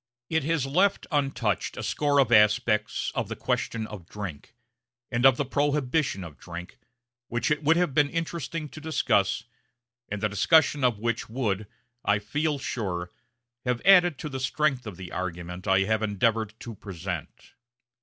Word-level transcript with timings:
It 0.31 0.43
has 0.45 0.65
left 0.65 1.05
untouched 1.11 1.77
a 1.77 1.83
score 1.83 2.17
of 2.17 2.31
aspects 2.31 3.11
of 3.13 3.27
the 3.29 3.35
question 3.35 3.85
of 3.85 4.07
drink, 4.09 4.55
and 5.11 5.27
of 5.27 5.37
the 5.37 5.45
prohibition 5.45 6.23
of 6.23 6.39
drink, 6.39 6.79
which 7.27 7.51
it 7.51 7.61
would 7.61 7.77
have 7.77 7.93
been 7.93 8.09
interesting 8.09 8.67
to 8.69 8.81
discuss, 8.81 9.43
and 10.09 10.19
the 10.19 10.27
discussion 10.27 10.83
of 10.83 10.97
which 10.97 11.29
would, 11.29 11.67
I 12.03 12.17
feel 12.17 12.57
sure, 12.57 13.11
have 13.63 13.79
added 13.85 14.17
to 14.17 14.29
the 14.29 14.39
strength 14.39 14.87
of 14.87 14.97
the 14.97 15.11
argument 15.11 15.67
I 15.67 15.81
have 15.81 16.01
endeavored 16.01 16.55
to 16.61 16.73
present. 16.73 17.53